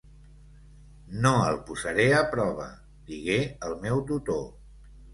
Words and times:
"No 1.25 1.33
el 1.51 1.59
posaré 1.69 2.07
a 2.23 2.23
prova", 2.33 2.69
digué 3.13 3.39
el 3.71 3.81
meu 3.89 4.07
tutor. 4.13 4.47